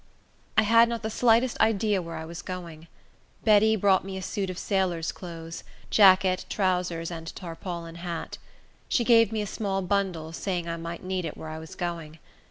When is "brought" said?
3.75-4.03